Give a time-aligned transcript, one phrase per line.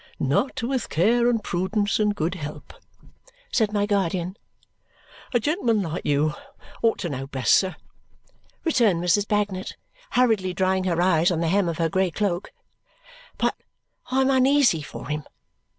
[0.19, 2.73] "Not with care and prudence and good help,"
[3.51, 4.35] said my guardian.
[5.31, 6.33] "A gentleman like you
[6.81, 7.75] ought to know best, sir,"
[8.63, 9.27] returned Mrs.
[9.27, 9.75] Bagnet,
[10.17, 12.51] hurriedly drying her eyes on the hem of her grey cloak,
[13.37, 13.55] "but
[14.09, 15.23] I am uneasy for him.